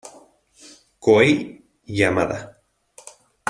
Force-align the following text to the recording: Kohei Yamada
Kohei 1.03 1.31
Yamada 1.85 2.39